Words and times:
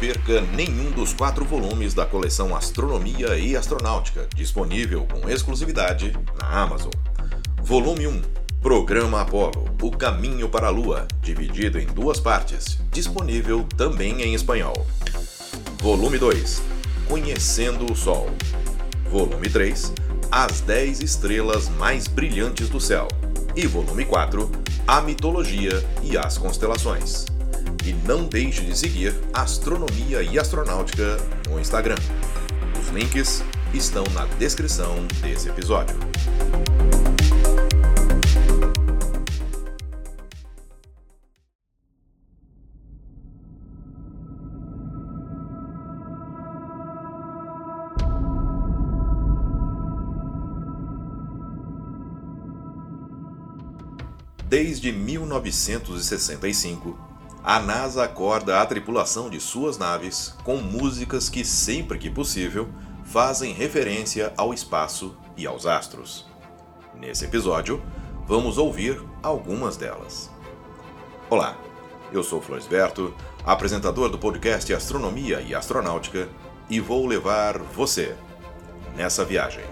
perca 0.00 0.40
nenhum 0.54 0.90
dos 0.90 1.12
quatro 1.12 1.44
volumes 1.44 1.92
da 1.92 2.06
coleção 2.06 2.54
Astronomia 2.54 3.36
e 3.36 3.56
Astronáutica, 3.56 4.28
disponível 4.34 5.06
com 5.06 5.28
exclusividade 5.28 6.12
na 6.40 6.62
Amazon. 6.62 6.92
Volume 7.62 8.06
1 8.06 8.22
Programa 8.62 9.20
Apollo 9.20 9.64
O 9.82 9.90
Caminho 9.90 10.48
para 10.48 10.68
a 10.68 10.70
Lua, 10.70 11.06
dividido 11.20 11.78
em 11.78 11.86
duas 11.86 12.20
partes, 12.20 12.78
disponível 12.92 13.66
também 13.76 14.22
em 14.22 14.34
espanhol. 14.34 14.86
Volume 15.80 16.18
2 16.18 16.62
Conhecendo 17.08 17.90
o 17.90 17.96
Sol. 17.96 18.30
Volume 19.10 19.48
3 19.48 19.92
As 20.30 20.60
10 20.60 21.00
Estrelas 21.00 21.68
Mais 21.68 22.06
Brilhantes 22.06 22.68
do 22.68 22.80
Céu. 22.80 23.08
E 23.56 23.66
volume 23.66 24.04
4 24.04 24.50
A 24.86 25.00
Mitologia 25.00 25.84
e 26.02 26.16
as 26.16 26.38
Constelações. 26.38 27.26
E 27.88 27.92
não 28.06 28.24
deixe 28.24 28.60
de 28.60 28.76
seguir 28.76 29.14
Astronomia 29.32 30.22
e 30.22 30.38
Astronáutica 30.38 31.16
no 31.48 31.58
Instagram. 31.58 31.96
Os 32.78 32.90
links 32.90 33.42
estão 33.72 34.04
na 34.12 34.26
descrição 34.36 34.94
desse 35.22 35.48
episódio. 35.48 35.96
Desde 54.46 54.92
1965, 54.92 57.07
a 57.48 57.58
NASA 57.58 58.04
acorda 58.04 58.60
a 58.60 58.66
tripulação 58.66 59.30
de 59.30 59.40
suas 59.40 59.78
naves 59.78 60.36
com 60.44 60.58
músicas 60.58 61.30
que, 61.30 61.46
sempre 61.46 61.96
que 61.96 62.10
possível, 62.10 62.68
fazem 63.06 63.54
referência 63.54 64.34
ao 64.36 64.52
espaço 64.52 65.16
e 65.34 65.46
aos 65.46 65.64
astros. 65.64 66.26
Nesse 66.94 67.24
episódio, 67.24 67.82
vamos 68.26 68.58
ouvir 68.58 69.02
algumas 69.22 69.78
delas. 69.78 70.30
Olá, 71.30 71.56
eu 72.12 72.22
sou 72.22 72.42
Floresberto, 72.42 73.14
apresentador 73.46 74.10
do 74.10 74.18
podcast 74.18 74.70
Astronomia 74.74 75.40
e 75.40 75.54
Astronáutica, 75.54 76.28
e 76.68 76.80
vou 76.80 77.06
levar 77.06 77.56
você 77.56 78.14
nessa 78.94 79.24
viagem. 79.24 79.64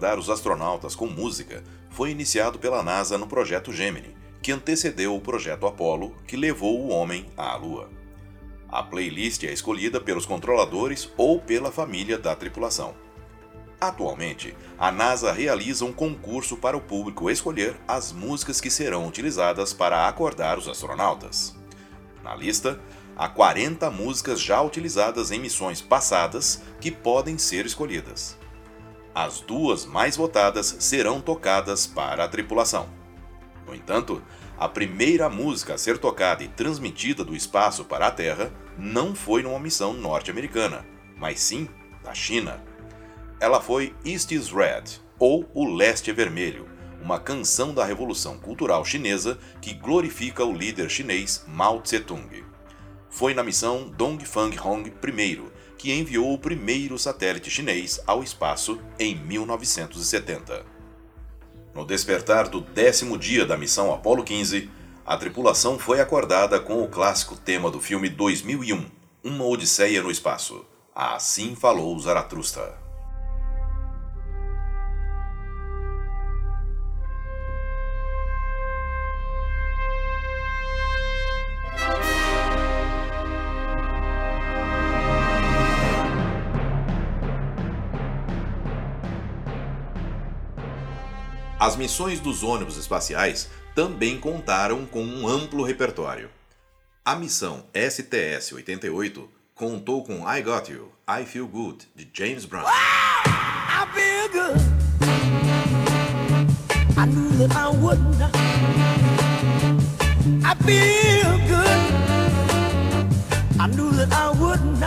Acordar 0.00 0.18
os 0.18 0.30
astronautas 0.30 0.94
com 0.94 1.06
música 1.06 1.62
foi 1.90 2.10
iniciado 2.10 2.58
pela 2.58 2.82
NASA 2.82 3.18
no 3.18 3.26
projeto 3.26 3.70
Gemini, 3.70 4.16
que 4.40 4.50
antecedeu 4.50 5.14
o 5.14 5.20
projeto 5.20 5.66
Apollo, 5.66 6.16
que 6.26 6.38
levou 6.38 6.80
o 6.80 6.88
homem 6.88 7.26
à 7.36 7.54
Lua. 7.54 7.90
A 8.66 8.82
playlist 8.82 9.44
é 9.44 9.52
escolhida 9.52 10.00
pelos 10.00 10.24
controladores 10.24 11.10
ou 11.18 11.38
pela 11.38 11.70
família 11.70 12.16
da 12.16 12.34
tripulação. 12.34 12.94
Atualmente, 13.78 14.56
a 14.78 14.90
NASA 14.90 15.32
realiza 15.32 15.84
um 15.84 15.92
concurso 15.92 16.56
para 16.56 16.78
o 16.78 16.80
público 16.80 17.30
escolher 17.30 17.76
as 17.86 18.10
músicas 18.10 18.58
que 18.58 18.70
serão 18.70 19.06
utilizadas 19.06 19.74
para 19.74 20.08
acordar 20.08 20.56
os 20.56 20.66
astronautas. 20.66 21.54
Na 22.24 22.34
lista, 22.34 22.80
há 23.14 23.28
40 23.28 23.90
músicas 23.90 24.40
já 24.40 24.62
utilizadas 24.62 25.30
em 25.30 25.38
missões 25.38 25.82
passadas 25.82 26.62
que 26.80 26.90
podem 26.90 27.36
ser 27.36 27.66
escolhidas. 27.66 28.39
As 29.14 29.40
duas 29.40 29.84
mais 29.84 30.16
votadas 30.16 30.76
serão 30.78 31.20
tocadas 31.20 31.86
para 31.86 32.24
a 32.24 32.28
tripulação. 32.28 32.88
No 33.66 33.74
entanto, 33.74 34.22
a 34.58 34.68
primeira 34.68 35.28
música 35.28 35.74
a 35.74 35.78
ser 35.78 35.98
tocada 35.98 36.44
e 36.44 36.48
transmitida 36.48 37.24
do 37.24 37.34
espaço 37.34 37.84
para 37.84 38.06
a 38.06 38.10
Terra 38.10 38.52
não 38.78 39.14
foi 39.14 39.42
numa 39.42 39.58
missão 39.58 39.92
norte-americana, 39.92 40.86
mas 41.16 41.40
sim 41.40 41.68
da 42.04 42.14
China. 42.14 42.62
Ela 43.40 43.60
foi 43.60 43.94
East 44.04 44.32
is 44.32 44.50
Red, 44.50 45.00
ou 45.18 45.50
O 45.54 45.74
Leste 45.74 46.10
é 46.10 46.14
Vermelho, 46.14 46.68
uma 47.02 47.18
canção 47.18 47.74
da 47.74 47.84
Revolução 47.84 48.38
Cultural 48.38 48.84
Chinesa 48.84 49.38
que 49.60 49.74
glorifica 49.74 50.44
o 50.44 50.52
líder 50.52 50.90
chinês 50.90 51.44
Mao 51.48 51.80
Tse-tung. 51.80 52.44
Foi 53.08 53.34
na 53.34 53.42
missão 53.42 53.88
Dongfang 53.88 54.56
Hong 54.62 54.88
I, 54.88 55.42
que 55.80 55.90
enviou 55.94 56.34
o 56.34 56.38
primeiro 56.38 56.98
satélite 56.98 57.48
chinês 57.50 57.98
ao 58.06 58.22
espaço 58.22 58.78
em 58.98 59.14
1970. 59.14 60.62
No 61.74 61.86
despertar 61.86 62.50
do 62.50 62.60
décimo 62.60 63.16
dia 63.16 63.46
da 63.46 63.56
missão 63.56 63.90
Apollo 63.90 64.22
15, 64.22 64.68
a 65.06 65.16
tripulação 65.16 65.78
foi 65.78 65.98
acordada 65.98 66.60
com 66.60 66.82
o 66.82 66.88
clássico 66.88 67.34
tema 67.34 67.70
do 67.70 67.80
filme 67.80 68.10
2001, 68.10 68.84
Uma 69.24 69.46
Odisseia 69.46 70.02
no 70.02 70.10
Espaço. 70.10 70.66
Assim 70.94 71.56
falou 71.56 71.98
Zaratustra. 71.98 72.89
As 91.60 91.76
missões 91.76 92.20
dos 92.20 92.42
ônibus 92.42 92.78
espaciais 92.78 93.50
também 93.74 94.18
contaram 94.18 94.86
com 94.86 95.04
um 95.04 95.28
amplo 95.28 95.62
repertório. 95.62 96.30
A 97.04 97.14
missão 97.14 97.66
STS-88 97.74 99.28
contou 99.54 100.02
com 100.02 100.26
I 100.26 100.40
Got 100.40 100.70
You, 100.70 100.90
I 101.06 101.26
Feel 101.26 101.46
Good, 101.46 101.86
de 101.94 102.08
James 102.14 102.46
Brown. 102.46 102.64
Já 114.78 114.79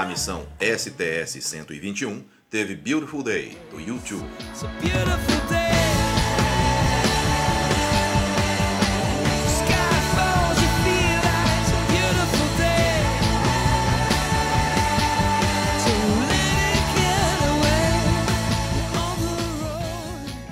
a 0.00 0.04
missão 0.04 0.44
STS-121 0.60 2.24
teve 2.50 2.74
Beautiful 2.74 3.22
Day, 3.22 3.56
do 3.70 3.80
YouTube. 3.80 4.28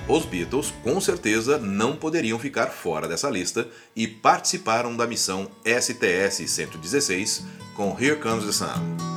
Os 0.07 0.25
Beatles 0.25 0.71
com 0.83 1.01
certeza 1.01 1.57
não 1.57 1.95
poderiam 1.95 2.37
ficar 2.39 2.67
fora 2.67 3.07
dessa 3.07 3.29
lista 3.29 3.67
e 3.95 4.07
participaram 4.07 4.95
da 4.95 5.07
missão 5.07 5.49
STS-116 5.65 7.43
com 7.75 7.97
Here 7.99 8.17
Comes 8.17 8.45
the 8.45 8.51
Sun. 8.51 9.12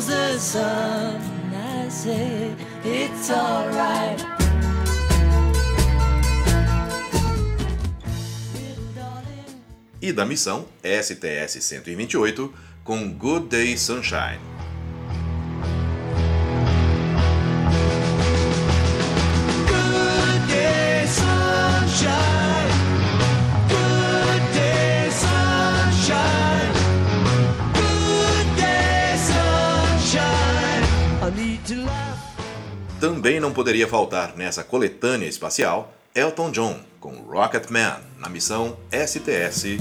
Comes 0.00 0.06
the 0.06 0.38
sun. 0.38 1.20
I 1.54 1.88
say 1.88 2.54
it's 2.84 3.30
alright. 3.30 4.24
E 10.02 10.12
da 10.12 10.24
missão 10.24 10.66
STS-128 10.82 12.50
com 12.82 13.12
Good 13.12 13.48
Day 13.48 13.76
Sunshine. 13.76 14.49
Também 33.20 33.38
não 33.38 33.52
poderia 33.52 33.86
faltar 33.86 34.34
nessa 34.34 34.64
coletânea 34.64 35.28
espacial 35.28 35.92
Elton 36.14 36.50
John 36.50 36.80
com 36.98 37.16
Rocket 37.16 37.68
Man 37.68 38.00
na 38.18 38.30
missão 38.30 38.78
STS-120. 38.90 39.78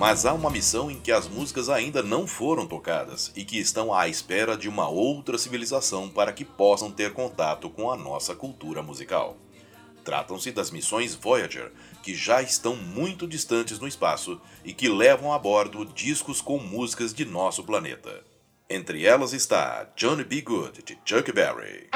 Mas 0.00 0.24
há 0.24 0.32
uma 0.32 0.48
missão 0.48 0.90
em 0.90 0.98
que 0.98 1.12
as 1.12 1.28
músicas 1.28 1.68
ainda 1.68 2.02
não 2.02 2.26
foram 2.26 2.66
tocadas 2.66 3.30
e 3.36 3.44
que 3.44 3.58
estão 3.58 3.92
à 3.92 4.08
espera 4.08 4.56
de 4.56 4.66
uma 4.66 4.88
outra 4.88 5.36
civilização 5.36 6.08
para 6.08 6.32
que 6.32 6.42
possam 6.42 6.90
ter 6.90 7.12
contato 7.12 7.68
com 7.68 7.90
a 7.90 7.98
nossa 7.98 8.34
cultura 8.34 8.82
musical. 8.82 9.36
Tratam-se 10.02 10.52
das 10.52 10.70
missões 10.70 11.14
Voyager, 11.14 11.70
que 12.02 12.14
já 12.14 12.40
estão 12.40 12.74
muito 12.74 13.28
distantes 13.28 13.78
no 13.78 13.86
espaço 13.86 14.40
e 14.64 14.72
que 14.72 14.88
levam 14.88 15.34
a 15.34 15.38
bordo 15.38 15.84
discos 15.84 16.40
com 16.40 16.56
músicas 16.56 17.12
de 17.12 17.26
nosso 17.26 17.62
planeta. 17.62 18.24
Entre 18.70 19.04
elas 19.04 19.34
está 19.34 19.86
Johnny 19.94 20.24
B. 20.24 20.40
Good, 20.40 20.82
de 20.82 20.98
Chuck 21.04 21.30
Berry. 21.30 21.90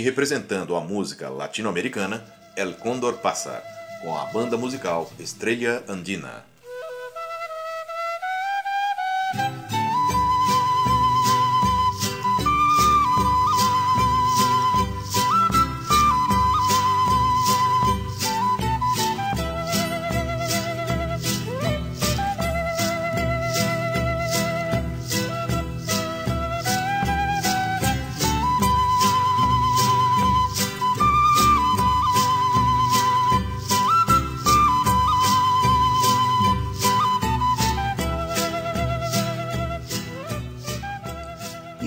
E 0.00 0.02
representando 0.02 0.76
a 0.76 0.80
música 0.80 1.28
latino-americana, 1.28 2.24
El 2.56 2.74
Condor 2.76 3.18
Pasa, 3.18 3.62
com 4.00 4.16
a 4.16 4.24
banda 4.32 4.56
musical 4.56 5.12
Estrella 5.18 5.84
Andina. 5.86 6.49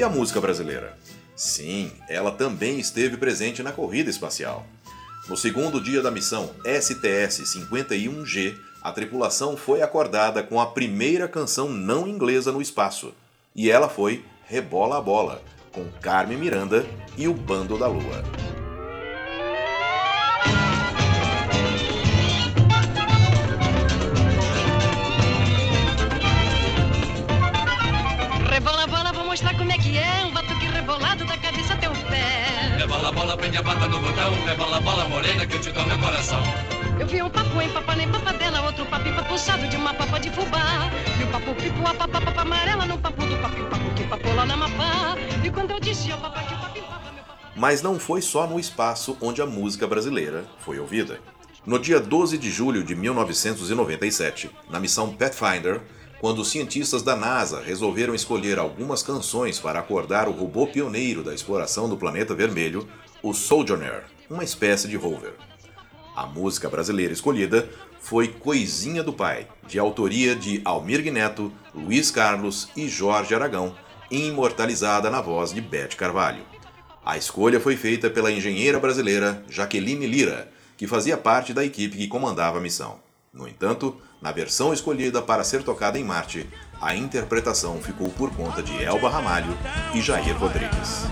E 0.04 0.06
a 0.06 0.10
música 0.10 0.42
brasileira? 0.42 0.98
Sim, 1.34 1.90
ela 2.10 2.30
também 2.30 2.78
esteve 2.78 3.16
presente 3.16 3.64
na 3.64 3.72
corrida 3.72 4.10
espacial. 4.10 4.68
No 5.30 5.38
segundo 5.38 5.80
dia 5.80 6.02
da 6.02 6.12
missão 6.12 6.54
STS-51G, 6.66 8.54
a 8.82 8.92
tripulação 8.92 9.56
foi 9.56 9.82
acordada 9.82 10.44
com 10.44 10.60
a 10.60 10.66
primeira 10.66 11.26
canção 11.26 11.70
não 11.70 12.06
inglesa 12.06 12.52
no 12.52 12.62
espaço. 12.62 13.14
E 13.56 13.72
ela 13.72 13.88
foi 13.88 14.26
Rebola 14.46 14.98
a 14.98 15.02
Bola, 15.02 15.42
com 15.72 15.90
Carmen 16.02 16.38
Miranda 16.38 16.86
e 17.18 17.26
o 17.30 17.34
Bando 17.34 17.78
da 17.78 17.88
Lua. 17.88 18.53
Mostrar 29.34 29.58
como 29.58 29.72
é 29.72 29.78
que 29.80 29.98
é 29.98 30.26
um 30.26 30.32
batuque 30.32 30.68
rebolado 30.68 31.26
da 31.26 31.36
cabeça 31.40 31.74
até 31.74 31.90
o 31.90 31.96
pé. 32.08 32.78
Rebola, 32.78 33.12
bola, 33.12 33.36
prende 33.36 33.58
a 33.58 33.64
bata 33.64 33.88
no 33.88 34.00
botão, 34.00 34.32
rebola, 34.46 34.80
bola 34.80 35.10
morena 35.10 35.48
que 35.48 35.56
eu 35.56 35.60
te 35.60 35.72
dou 35.72 35.84
meu 35.88 35.98
coração. 35.98 36.40
Eu 37.00 37.08
vi 37.08 37.20
um 37.20 37.30
papo 37.32 37.60
em 37.60 37.68
papa 37.70 37.96
nem 37.96 38.08
papa 38.12 38.32
dela, 38.34 38.62
outro 38.62 38.86
papo 38.86 39.12
papuçado 39.12 39.68
de 39.68 39.76
uma 39.76 39.92
papa 39.96 40.20
de 40.20 40.30
fubá. 40.30 40.88
E 41.20 41.24
o 41.24 41.28
papo 41.30 41.56
pipo, 41.56 41.82
a 41.82 41.96
papa, 41.96 42.22
papa 42.22 42.42
amarela 42.42 42.86
no 42.86 42.96
papo 43.00 43.26
do 43.26 43.36
papo, 43.38 43.66
papo 43.72 43.94
que 43.96 44.04
papo 44.04 44.34
lá 44.36 44.46
na 44.46 44.56
mapá. 44.56 45.16
E 45.44 45.50
quando 45.50 45.72
eu 45.72 45.80
disse 45.80 46.12
ao 46.12 46.20
papa 46.20 46.44
que 46.44 46.54
o 46.54 46.58
papo 46.60 46.82
papa, 46.82 47.12
meu 47.12 47.24
papo... 47.24 47.40
Mas 47.56 47.82
não 47.82 47.98
foi 47.98 48.22
só 48.22 48.46
no 48.46 48.60
espaço 48.60 49.18
onde 49.20 49.42
a 49.42 49.48
música 49.48 49.88
brasileira 49.88 50.46
foi 50.60 50.78
ouvida. 50.78 51.20
No 51.66 51.80
dia 51.80 52.00
12 52.00 52.38
de 52.38 52.52
julho 52.52 52.84
de 52.84 52.94
1997, 52.94 54.52
na 54.70 54.80
missão 54.80 55.12
Pathfinder, 55.12 55.82
quando 56.24 56.40
os 56.40 56.52
cientistas 56.52 57.04
da 57.04 57.18
NASA 57.18 57.62
resolveram 57.62 58.16
escolher 58.16 58.58
algumas 58.58 59.04
canções 59.04 59.60
para 59.60 59.80
acordar 59.82 60.30
o 60.30 60.32
robô 60.32 60.66
pioneiro 60.66 61.22
da 61.22 61.34
exploração 61.34 61.90
do 61.90 61.98
planeta 61.98 62.34
vermelho, 62.34 62.88
o 63.22 63.34
Sojourner, 63.34 64.06
uma 64.30 64.42
espécie 64.42 64.88
de 64.88 64.96
rover. 64.96 65.34
A 66.16 66.26
música 66.26 66.70
brasileira 66.70 67.12
escolhida 67.12 67.68
foi 68.00 68.30
Coisinha 68.30 69.04
do 69.04 69.12
Pai, 69.12 69.50
de 69.68 69.78
autoria 69.78 70.34
de 70.34 70.62
Almir 70.64 71.04
Neto, 71.12 71.52
Luiz 71.76 72.10
Carlos 72.10 72.70
e 72.74 72.88
Jorge 72.88 73.36
Aragão, 73.36 73.76
imortalizada 74.10 75.10
na 75.10 75.20
voz 75.20 75.52
de 75.52 75.60
Beth 75.60 75.98
Carvalho. 75.98 76.46
A 77.04 77.18
escolha 77.18 77.60
foi 77.60 77.76
feita 77.76 78.10
pela 78.10 78.32
engenheira 78.32 78.80
brasileira 78.80 79.44
Jaqueline 79.50 80.08
Lira, 80.08 80.50
que 80.78 80.88
fazia 80.88 81.18
parte 81.18 81.54
da 81.54 81.66
equipe 81.66 81.98
que 81.98 82.08
comandava 82.08 82.60
a 82.60 82.62
missão. 82.62 83.04
No 83.34 83.48
entanto, 83.48 84.00
na 84.22 84.32
versão 84.32 84.72
escolhida 84.72 85.20
para 85.20 85.44
ser 85.44 85.64
tocada 85.64 85.98
em 85.98 86.04
Marte, 86.04 86.48
a 86.80 86.96
interpretação 86.96 87.82
ficou 87.82 88.08
por 88.10 88.30
conta 88.36 88.62
de 88.62 88.84
Elba 88.84 89.10
Ramalho 89.10 89.58
e 89.96 90.02
Jair 90.04 90.38
Rodrigues. 90.38 91.08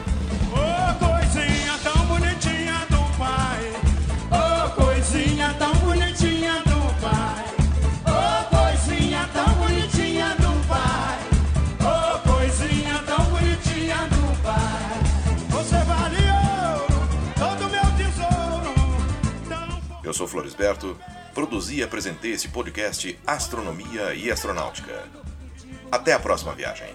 Oh, 0.53 0.93
coisinha 1.03 1.79
tão 1.81 2.05
bonitinha 2.05 2.85
do 2.91 3.17
pai. 3.17 3.73
Oh, 4.29 4.69
coisinha 4.75 5.55
tão 5.57 5.73
bonitinha 5.77 6.59
do 6.59 7.01
pai. 7.01 7.45
Oh, 8.05 8.55
coisinha 8.55 9.27
tão 9.33 9.53
bonitinha 9.55 10.35
do 10.35 10.67
pai. 10.67 11.19
Oh, 11.81 12.19
coisinha 12.29 12.99
tão 13.03 13.25
bonitinha 13.31 13.97
do 13.97 14.41
pai. 14.43 15.01
Você 15.49 15.77
vale 15.85 16.17
ouro, 16.77 16.85
todo 17.39 17.67
meu 17.67 17.97
tesouro. 17.97 18.73
Eu 20.03 20.13
sou 20.13 20.27
Florisberto 20.27 20.95
Produzi 21.33 21.77
e 21.77 21.83
apresentei 21.83 22.33
esse 22.33 22.49
podcast 22.49 23.17
Astronomia 23.25 24.13
e 24.13 24.29
Astronáutica. 24.29 25.05
Até 25.91 26.13
a 26.13 26.19
próxima 26.19 26.53
viagem. 26.53 26.93